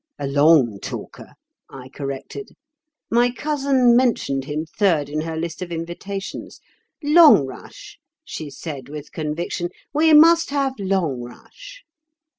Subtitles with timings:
[0.17, 1.33] "A long talker,"
[1.69, 2.55] I corrected.
[3.11, 6.59] "My cousin mentioned him third in her list of invitations.
[7.03, 11.83] 'Longrush,' she said with conviction, 'we must have Longrush.